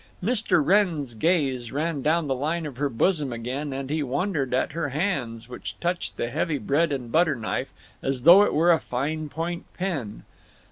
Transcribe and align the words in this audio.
Mr. 0.23 0.65
Wrenn's 0.65 1.13
gaze 1.13 1.71
ran 1.71 2.01
down 2.01 2.25
the 2.27 2.33
line 2.33 2.65
of 2.65 2.77
her 2.77 2.89
bosom 2.89 3.31
again, 3.31 3.71
and 3.71 3.91
he 3.91 4.01
wondered 4.01 4.51
at 4.51 4.71
her 4.71 4.89
hands, 4.89 5.47
which 5.47 5.79
touched 5.79 6.17
the 6.17 6.29
heavy 6.31 6.57
bread 6.57 6.91
and 6.91 7.11
butter 7.11 7.35
knife 7.35 7.71
as 8.01 8.23
though 8.23 8.41
it 8.41 8.51
were 8.55 8.71
a 8.71 8.79
fine 8.79 9.29
point 9.29 9.65
pen. 9.77 10.23